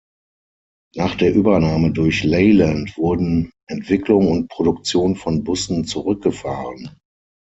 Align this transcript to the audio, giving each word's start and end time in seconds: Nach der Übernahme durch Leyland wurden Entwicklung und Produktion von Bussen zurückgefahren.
Nach 0.95 1.13
der 1.13 1.31
Übernahme 1.31 1.91
durch 1.91 2.23
Leyland 2.23 2.97
wurden 2.97 3.51
Entwicklung 3.67 4.31
und 4.31 4.47
Produktion 4.49 5.15
von 5.15 5.43
Bussen 5.43 5.85
zurückgefahren. 5.85 6.97